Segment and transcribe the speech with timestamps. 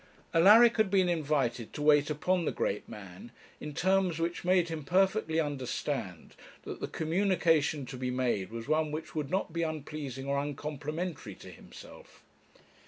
[0.33, 4.83] Alaric had been invited to wait upon the great man, in terms which made him
[4.83, 10.25] perfectly understand that the communication to be made was one which would not be unpleasing
[10.25, 12.23] or uncomplimentary to himself.